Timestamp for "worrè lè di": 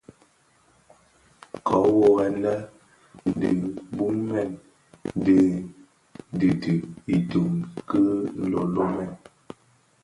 1.99-3.49